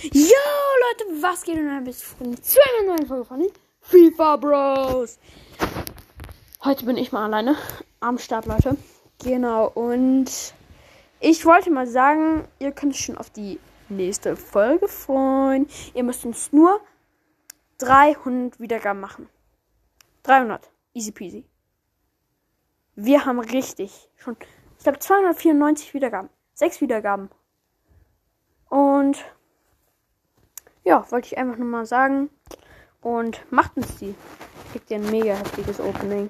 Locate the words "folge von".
3.08-3.44